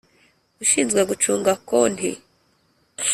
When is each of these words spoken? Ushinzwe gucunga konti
Ushinzwe 0.63 1.01
gucunga 1.09 1.51
konti 1.69 2.09